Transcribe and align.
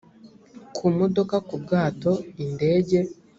ku 0.75 0.83
modoka 0.97 1.35
ku 1.47 1.55
bwato 1.63 2.11
indege 2.43 2.97